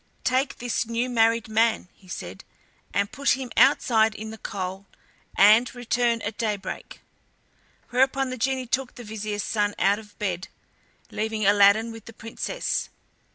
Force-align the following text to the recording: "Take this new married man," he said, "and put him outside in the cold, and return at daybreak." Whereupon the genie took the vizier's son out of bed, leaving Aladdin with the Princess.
"Take 0.23 0.57
this 0.57 0.87
new 0.87 1.11
married 1.11 1.47
man," 1.47 1.87
he 1.93 2.07
said, 2.07 2.43
"and 2.91 3.11
put 3.11 3.37
him 3.37 3.51
outside 3.55 4.15
in 4.15 4.31
the 4.31 4.39
cold, 4.39 4.85
and 5.37 5.75
return 5.75 6.23
at 6.23 6.39
daybreak." 6.39 7.01
Whereupon 7.91 8.31
the 8.31 8.37
genie 8.39 8.65
took 8.65 8.95
the 8.95 9.03
vizier's 9.03 9.43
son 9.43 9.75
out 9.77 9.99
of 9.99 10.17
bed, 10.17 10.47
leaving 11.11 11.45
Aladdin 11.45 11.91
with 11.91 12.05
the 12.05 12.13
Princess. 12.13 12.89